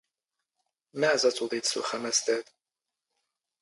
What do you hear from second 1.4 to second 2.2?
ⴷ ⵙ ⵓⵅⴰⵎ